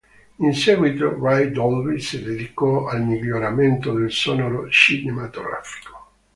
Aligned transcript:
In 0.39 0.55
seguito 0.55 1.15
Ray 1.19 1.51
Dolby 1.51 1.99
si 2.01 2.23
dedicò 2.23 2.87
al 2.87 3.03
miglioramento 3.05 3.93
del 3.93 4.11
sonoro 4.11 4.67
cinematografico. 4.67 6.07